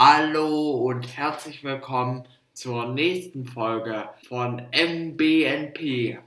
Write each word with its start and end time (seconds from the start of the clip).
Hallo 0.00 0.70
und 0.86 1.16
herzlich 1.16 1.64
willkommen 1.64 2.22
zur 2.52 2.86
nächsten 2.94 3.44
Folge 3.46 4.08
von 4.28 4.62
MBNP. 4.70 6.20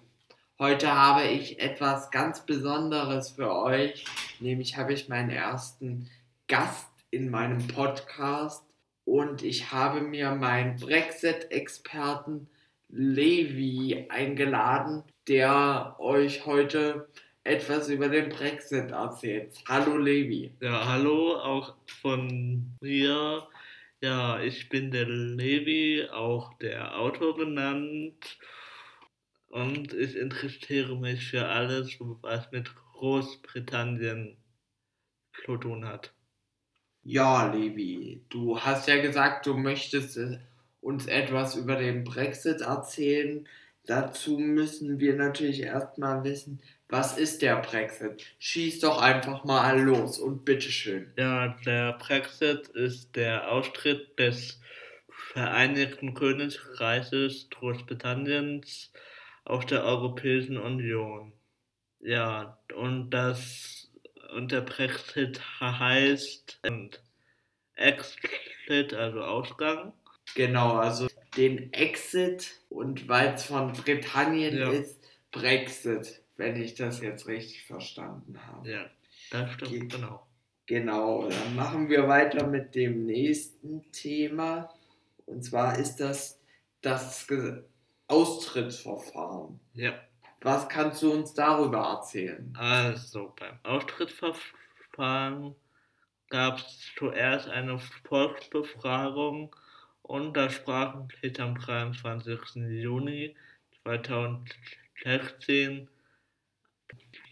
Heute 0.59 0.94
habe 0.94 1.24
ich 1.24 1.57
etwas 1.62 2.12
ganz 2.12 2.46
Besonderes 2.46 3.29
für 3.29 3.49
euch, 3.55 4.04
nämlich 4.42 4.76
habe 4.76 4.92
ich 4.92 5.07
meinen 5.07 5.29
ersten 5.29 6.10
Gast 6.49 6.89
in 7.12 7.29
meinem 7.29 7.65
Podcast 7.68 8.65
und 9.05 9.41
ich 9.41 9.71
habe 9.71 10.01
mir 10.01 10.31
meinen 10.31 10.75
Brexit-Experten 10.75 12.49
Levi 12.89 14.05
eingeladen, 14.09 15.03
der 15.29 15.95
euch 15.97 16.45
heute 16.45 17.07
etwas 17.45 17.88
über 17.88 18.09
den 18.09 18.27
Brexit 18.27 18.91
erzählt. 18.91 19.55
Hallo 19.65 19.95
Levi. 19.95 20.51
Ja, 20.59 20.85
hallo 20.89 21.38
auch 21.38 21.73
von 22.01 22.75
mir. 22.81 23.47
Ja, 24.02 24.39
ich 24.41 24.68
bin 24.70 24.89
der 24.91 25.05
Levi, 25.07 26.07
auch 26.12 26.57
der 26.57 26.98
Autor 26.98 27.38
genannt. 27.38 28.39
Und 29.49 29.93
ich 29.93 30.16
interessiere 30.16 30.98
mich 30.98 31.30
für 31.30 31.48
alles, 31.48 31.98
was 31.99 32.52
mit 32.52 32.73
Großbritannien 32.93 34.38
zu 35.45 35.57
tun 35.57 35.85
hat. 35.85 36.13
Ja, 37.03 37.52
Levi, 37.52 38.26
du 38.29 38.59
hast 38.59 38.88
ja 38.88 39.02
gesagt, 39.02 39.45
du 39.45 39.55
möchtest 39.55 40.18
äh, 40.18 40.40
uns 40.81 41.05
etwas 41.07 41.55
über 41.55 41.76
den 41.76 42.04
Brexit 42.04 42.62
erzählen. 42.62 43.48
Dazu 43.85 44.38
müssen 44.38 44.99
wir 44.99 45.16
natürlich 45.16 45.62
erstmal 45.62 46.23
wissen, 46.23 46.62
was 46.88 47.17
ist 47.17 47.41
der 47.41 47.55
Brexit? 47.62 48.35
Schieß 48.38 48.81
doch 48.81 49.02
einfach 49.02 49.44
mal 49.44 49.80
los 49.81 50.20
und 50.20 50.45
bitteschön. 50.45 51.12
Ja, 51.17 51.55
der 51.66 51.94
Brexit 51.94 52.67
ist 52.70 53.16
der 53.16 53.52
Austritt 53.52 54.20
des 54.20 54.59
Vereinigten 55.09 56.13
Königreiches 56.13 57.48
Großbritanniens 57.49 58.91
aus 59.46 59.65
der 59.65 59.84
Europäischen 59.84 60.57
Union. 60.57 61.34
Ja, 61.99 62.59
und 62.76 63.12
das 63.12 63.90
und 64.35 64.52
der 64.52 64.62
Brexit 64.62 65.41
heißt 65.59 66.59
und 66.68 67.02
Exit, 67.75 68.94
also 68.94 69.22
Ausgang. 69.22 69.94
Genau, 70.35 70.78
also 70.78 71.07
den 71.38 71.72
Exit 71.74 72.59
und 72.69 73.07
weil 73.07 73.34
es 73.35 73.46
von 73.46 73.74
Britannien 73.74 74.57
ja. 74.57 74.69
ist, 74.69 75.00
Brexit 75.31 76.22
wenn 76.41 76.59
ich 76.59 76.74
das 76.74 77.01
jetzt 77.01 77.28
richtig 77.28 77.63
verstanden 77.66 78.40
habe. 78.47 78.69
Ja, 78.69 78.85
das 79.29 79.53
stimmt, 79.53 79.72
Ge 79.72 79.88
genau. 79.88 80.28
Genau, 80.66 81.29
dann 81.29 81.56
machen 81.56 81.88
wir 81.90 82.07
weiter 82.07 82.47
mit 82.47 82.74
dem 82.74 83.06
nächsten 83.06 83.91
Thema. 83.91 84.74
Und 85.28 85.44
zwar 85.44 85.78
ist 85.78 85.97
das 85.97 86.40
das 86.81 87.28
Austrittsverfahren. 88.07 89.59
Ja. 89.74 89.94
Was 90.41 90.68
kannst 90.68 91.03
du 91.03 91.12
uns 91.12 91.35
darüber 91.35 92.00
erzählen? 92.00 92.52
Also, 92.57 93.34
beim 93.38 93.59
Austrittsverfahren 93.62 95.56
gab 96.29 96.57
es 96.57 96.91
zuerst 96.97 97.50
eine 97.50 97.78
Volksbefragung 98.07 99.56
und 100.12 100.35
da 100.35 100.50
sprachen 100.50 101.07
am 101.40 101.56
23. 101.56 102.56
Juni 102.56 103.34
2016 103.84 105.88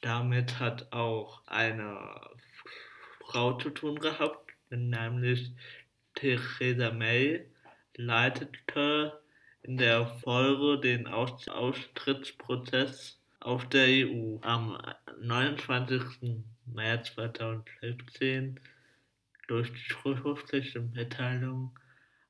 damit 0.03 0.61
hat 0.61 0.93
auch 0.93 1.43
eine 1.47 2.21
Frau 3.25 3.55
zu 3.55 3.71
tun 3.71 3.99
gehabt, 3.99 4.53
nämlich 4.71 5.51
Theresa 6.15 6.93
May, 6.93 7.51
leitete 7.97 9.26
in 9.67 9.77
der 9.79 10.07
Folge 10.23 10.79
den 10.81 11.09
Austrittsprozess 11.09 13.19
auf 13.41 13.69
der 13.69 14.07
EU. 14.07 14.39
Am 14.43 14.81
29. 15.21 16.45
März 16.67 17.13
2017 17.15 18.61
durch 19.49 19.73
die 19.73 19.79
schriftliche 19.79 20.81
Mitteilung 20.81 21.77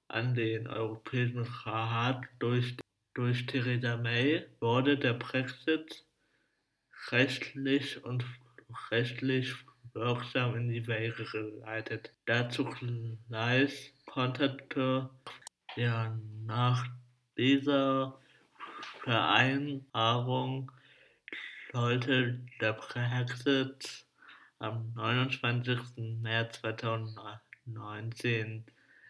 an 0.08 0.34
den 0.34 0.66
Europäischen 0.66 1.42
Rat 1.42 2.24
durch, 2.38 2.74
durch 3.12 3.44
Theresa 3.44 3.98
May 3.98 4.46
wurde 4.60 4.96
der 4.96 5.12
Brexit 5.12 6.06
rechtlich 7.10 8.02
und 8.02 8.24
rechtlich 8.90 9.54
wirksam 9.92 10.56
in 10.56 10.68
die 10.68 10.86
Wege 10.86 11.24
geleitet. 11.24 12.14
Dazu 12.24 12.64
gleich 13.28 13.92
konterte 14.06 15.10
ja 15.76 16.18
nach 16.46 16.86
dieser 17.36 18.18
Vereinbarung 19.02 20.72
sollte 21.72 22.40
der 22.60 22.72
Brexit 22.72 24.06
am 24.58 24.92
29. 24.94 25.78
März 26.22 26.60
2019 26.60 28.64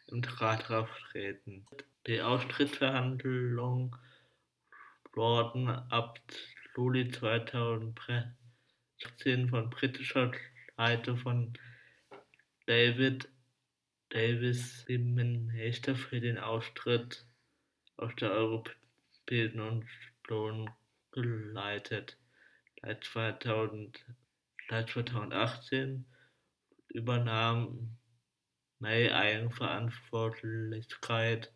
im 0.08 0.24
Rat 0.24 0.66
treten. 1.10 1.64
Die 2.06 2.20
Austrittsverhandlungen 2.20 3.94
wurden 5.12 5.68
ab 5.68 6.18
Juli 6.76 7.10
2016 7.10 9.48
von 9.48 9.70
britischer 9.70 10.32
Seite 10.76 11.16
von 11.16 11.54
David 12.66 13.28
Davis 14.10 14.84
dem 14.84 15.14
Minister 15.14 15.96
für 15.96 16.20
den 16.20 16.38
Austritt 16.38 17.24
aus 17.96 18.14
der 18.16 18.30
Europäischen 18.30 19.60
Union 19.60 20.70
geleitet. 21.12 22.18
Seit 22.82 23.04
2000 23.04 24.04
Seit 24.68 24.90
2018 24.90 26.04
übernahm 26.88 27.96
May 28.80 29.12
Eigenverantwortlichkeit 29.12 31.52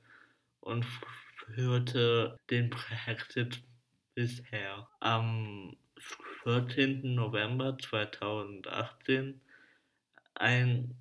und 0.61 0.87
führte 1.55 2.39
den 2.51 2.71
Brexit 2.71 3.65
bisher. 4.15 4.87
Am 5.01 5.77
14. 6.45 7.17
November 7.17 7.77
2018 7.79 9.41
ein, 10.35 10.95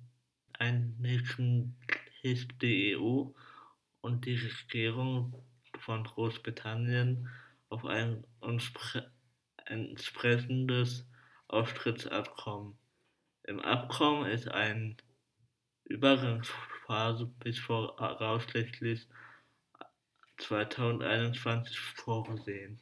einigten 0.58 1.76
sich 2.22 2.48
die 2.58 2.96
EU 2.96 3.26
und 4.00 4.24
die 4.26 4.36
Regierung 4.36 5.44
von 5.78 6.04
Großbritannien 6.04 7.28
auf 7.68 7.84
ein 7.84 8.24
entsprechendes 9.66 11.06
Austrittsabkommen. 11.48 12.78
Im 13.44 13.60
Abkommen 13.60 14.30
ist 14.30 14.48
eine 14.48 14.96
Übergangsphase 15.84 17.26
bis 17.40 17.58
voraussichtlich 17.58 19.08
2021 20.38 21.78
vorgesehen, 21.78 22.80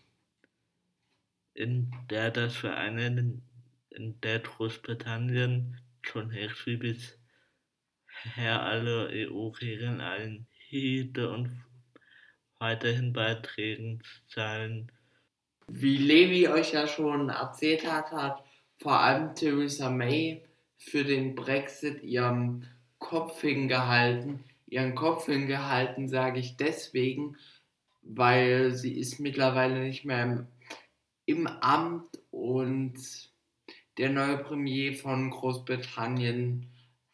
in 1.55 1.91
der 2.11 2.31
das 2.31 2.57
Vereinen 2.57 3.43
in 3.91 4.21
der 4.21 4.41
Großbritannien 4.41 5.81
zunächst 6.05 6.67
wie 6.67 6.77
bisher 6.77 7.19
alle 8.63 9.09
EU-Regeln 9.11 10.01
einhielt 10.69 11.19
und 11.19 11.65
weiterhin 12.59 13.13
beitragen 13.13 14.03
sollen. 14.27 14.91
Wie 15.69 15.97
Levi 15.97 16.49
euch 16.49 16.73
ja 16.73 16.87
schon 16.87 17.29
erzählt 17.29 17.91
hat, 17.91 18.11
hat 18.13 18.43
vor 18.77 19.01
allem 19.01 19.35
Theresa 19.35 19.91
May 19.91 20.43
für 20.77 21.05
den 21.05 21.35
Brexit 21.35 22.03
ihren 22.03 22.67
Kopf 22.99 23.41
hingehalten. 23.41 24.45
Ihren 24.67 24.95
Kopf 24.95 25.27
hingehalten 25.27 26.09
sage 26.09 26.41
ich 26.41 26.57
deswegen, 26.57 27.37
weil 28.03 28.73
sie 28.73 28.99
ist 28.99 29.21
mittlerweile 29.21 29.81
nicht 29.81 30.05
mehr 30.05 30.23
im, 30.23 30.47
im 31.27 31.47
Amt 31.47 32.19
und 32.31 32.97
der 33.99 34.11
neue 34.11 34.39
Premier 34.39 34.95
von 34.95 35.31
Großbritannien 35.31 36.71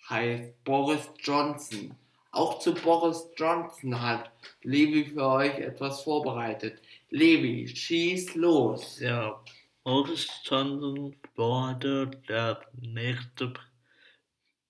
heißt 0.08 0.62
Boris 0.64 1.08
Johnson. 1.18 1.96
Auch 2.34 2.58
zu 2.58 2.74
Boris 2.74 3.30
Johnson 3.36 4.02
hat 4.02 4.32
Levi 4.62 5.04
für 5.04 5.24
euch 5.24 5.56
etwas 5.58 6.02
vorbereitet. 6.02 6.82
Levi, 7.10 7.68
schieß 7.68 8.34
los. 8.34 8.98
Ja, 8.98 9.40
Boris 9.84 10.28
Johnson 10.42 11.14
wurde 11.36 12.10
der 12.28 12.60
nächste 12.80 13.52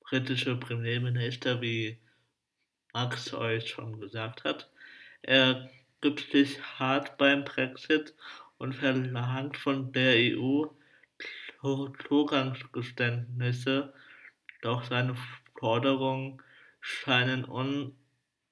britische 0.00 0.56
Premierminister, 0.56 1.62
wie 1.62 1.98
Max 2.92 3.32
euch 3.32 3.70
schon 3.70 3.98
gesagt 3.98 4.44
hat. 4.44 4.70
Er 5.22 5.70
gibt 6.02 6.32
sich 6.32 6.60
hart 6.78 7.16
beim 7.16 7.44
Brexit 7.44 8.14
und 8.58 8.74
verlangt 8.74 9.56
von 9.56 9.90
der 9.90 10.36
EU 10.36 10.66
Zugangsgeständnisse, 11.62 13.94
doch 14.60 14.84
seine 14.84 15.16
Forderungen 15.58 16.42
scheinen 16.84 17.44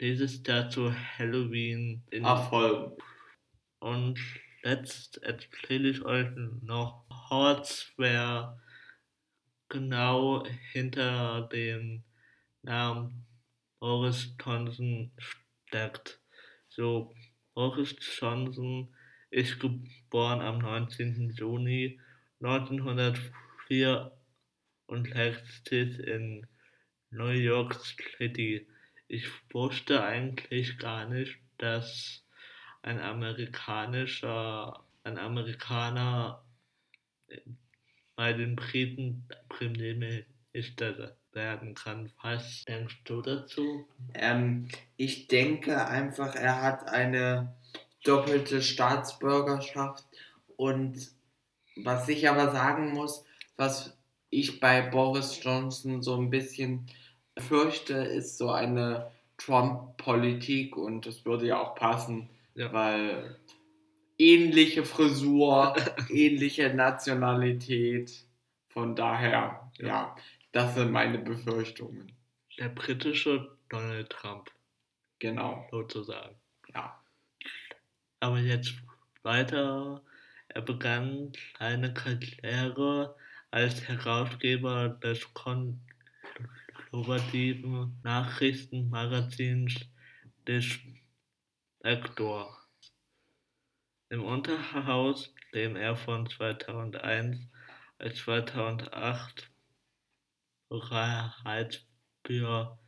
dieses 0.00 0.42
Jahr 0.46 0.70
zu 0.70 0.94
Halloween 0.94 2.02
in 2.10 2.24
erfolgen. 2.24 2.96
Und 3.80 4.18
jetzt 4.62 5.22
erzähle 5.22 5.90
ich 5.90 6.02
euch 6.04 6.28
noch 6.62 7.04
Horts, 7.30 7.92
wer 7.96 8.60
genau 9.68 10.46
hinter 10.72 11.48
dem 11.52 12.04
Namen 12.62 13.26
Boris 13.80 14.34
Johnson 14.42 15.12
steckt. 15.18 16.20
So, 16.68 17.14
Boris 17.54 17.96
Johnson 18.00 18.94
ist 19.30 19.58
geboren 19.58 20.40
am 20.40 20.58
19. 20.58 21.30
Juni 21.30 22.00
1904 22.40 24.12
und 24.86 25.12
lebt 25.12 25.72
in 25.72 26.46
New 27.16 27.28
York 27.28 27.74
City. 28.18 28.66
Ich 29.08 29.26
wusste 29.52 30.02
eigentlich 30.02 30.78
gar 30.78 31.08
nicht, 31.08 31.38
dass 31.58 32.22
ein 32.82 33.00
amerikanischer, 33.00 34.84
ein 35.04 35.18
Amerikaner 35.18 36.42
bei 38.14 38.32
den 38.32 38.56
Briten 38.56 39.26
Premierminister 39.48 41.16
werden 41.32 41.74
kann. 41.74 42.10
Was 42.22 42.64
denkst 42.64 43.02
du 43.04 43.20
dazu? 43.22 43.86
Ähm, 44.14 44.68
ich 44.96 45.28
denke 45.28 45.86
einfach, 45.86 46.34
er 46.34 46.62
hat 46.62 46.88
eine 46.88 47.54
doppelte 48.04 48.62
Staatsbürgerschaft 48.62 50.04
und 50.56 51.10
was 51.76 52.08
ich 52.08 52.28
aber 52.28 52.52
sagen 52.52 52.92
muss, 52.92 53.24
was 53.56 53.96
ich 54.30 54.60
bei 54.60 54.80
Boris 54.82 55.42
Johnson 55.42 56.02
so 56.02 56.16
ein 56.16 56.30
bisschen 56.30 56.86
fürchte, 57.38 57.94
ist 57.94 58.38
so 58.38 58.50
eine 58.50 59.10
Trump-Politik 59.38 60.76
und 60.76 61.06
das 61.06 61.24
würde 61.24 61.46
ja 61.46 61.60
auch 61.60 61.74
passen, 61.74 62.30
ja. 62.54 62.72
weil 62.72 63.36
ähnliche 64.18 64.84
Frisur, 64.84 65.74
ähnliche 66.08 66.72
Nationalität, 66.74 68.12
von 68.68 68.96
daher, 68.96 69.70
ja. 69.78 69.86
ja, 69.86 70.16
das 70.52 70.74
sind 70.74 70.90
meine 70.90 71.18
Befürchtungen. 71.18 72.12
Der 72.58 72.68
britische 72.68 73.56
Donald 73.68 74.10
Trump. 74.10 74.50
Genau. 75.18 75.66
Sozusagen. 75.70 76.36
Ja. 76.74 77.02
Aber 78.20 78.38
jetzt 78.38 78.74
weiter. 79.22 80.02
Er 80.48 80.62
begann 80.62 81.32
seine 81.58 81.92
Karriere 81.92 83.16
als 83.50 83.88
Herausgeber 83.88 84.88
des 84.88 85.32
konservativen 86.96 88.00
Nachrichtenmagazins 88.02 89.74
des 90.46 90.78
Vector. 91.80 92.58
Im 94.08 94.24
Unterhaus, 94.24 95.34
dem 95.52 95.76
er 95.76 95.94
von 95.96 96.26
2001 96.26 97.36
bis 97.98 98.16
2008 98.16 99.50
bereits 100.70 101.84
für 102.24 102.78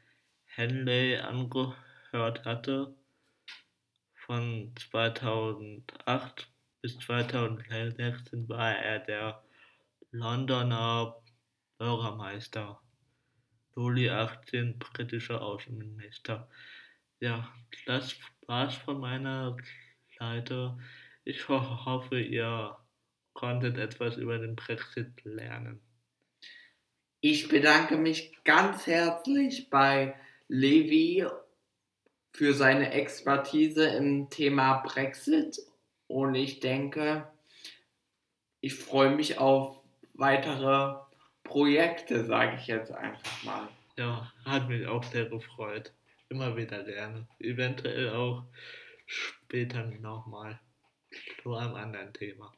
Henley 0.47 1.19
angehört 1.19 2.47
hatte, 2.47 2.97
von 4.15 4.73
2008 4.91 6.51
bis 6.81 6.99
2016 6.99 8.49
war 8.49 8.75
er 8.75 9.01
der 9.01 9.43
Londoner 10.13 11.15
Bürgermeister. 11.77 12.81
Juli 13.79 14.11
18 14.11 14.77
britischer 14.81 15.41
Außenminister. 15.41 16.49
Ja, 17.21 17.49
das 17.87 18.17
war's 18.49 18.75
von 18.75 18.99
meiner 18.99 19.57
Seite. 20.19 20.77
Ich 21.23 21.49
hoffe, 21.49 22.21
ihr 22.21 22.77
konntet 23.35 23.79
etwas 23.79 24.17
über 24.17 24.39
den 24.39 24.57
Brexit 24.57 25.25
lernen. 25.25 25.81
Ich 27.21 27.49
bedanke 27.49 27.97
mich 27.97 28.37
ganz 28.43 28.89
herzlich 28.89 29.71
bei 29.71 30.17
Levi 30.49 31.25
für 32.33 32.55
seine 32.55 32.91
Expertise 32.91 33.87
im 33.87 34.29
Thema 34.29 34.79
Brexit 34.79 35.57
und 36.09 36.35
ich 36.35 36.59
denke, 36.59 37.31
ich 38.61 38.75
freue 38.75 39.15
mich 39.15 39.39
auf 39.39 39.85
weitere 40.15 41.08
Projekte, 41.49 42.25
sage 42.25 42.57
ich 42.57 42.67
jetzt 42.67 42.93
einfach 42.93 43.43
mal. 43.43 43.69
Ja, 43.97 44.33
hat 44.45 44.69
mich 44.69 44.87
auch 44.87 45.03
sehr 45.03 45.27
gefreut. 45.27 45.93
Immer 46.29 46.57
wieder 46.57 46.85
gerne. 46.85 47.27
Eventuell 47.41 48.11
auch 48.11 48.45
später 49.07 49.85
nochmal 49.85 50.61
zu 51.43 51.55
einem 51.55 51.75
anderen 51.75 52.13
Thema. 52.13 52.53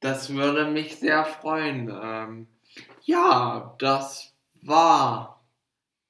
Das 0.00 0.32
würde 0.32 0.66
mich 0.66 0.96
sehr 0.96 1.24
freuen. 1.24 1.90
Ähm, 1.90 2.46
ja, 3.02 3.74
das 3.78 4.34
war 4.62 5.44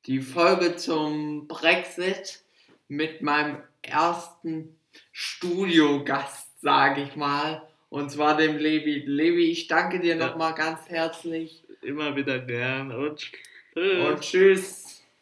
die 0.07 0.21
Folge 0.21 0.77
zum 0.77 1.49
Brexit 1.49 2.45
mit 2.89 3.23
meinem 3.23 3.63
ersten 3.83 4.79
Studiogast, 5.13 6.61
sage 6.61 7.03
ich 7.03 7.17
mal. 7.17 7.67
Und 7.95 8.11
zwar 8.11 8.37
dem 8.37 8.59
Levi. 8.59 9.05
Levi, 9.07 9.53
ich 9.53 9.69
danke 9.69 10.01
dir 10.01 10.17
ja. 10.17 10.27
nochmal 10.27 10.53
ganz 10.55 10.89
herzlich. 10.89 11.63
Immer 11.81 12.17
wieder 12.17 12.41
gern 12.41 12.91
und 12.91 13.21
tschüss. 13.21 14.09
Und 14.09 14.21
tschüss. 14.21 14.94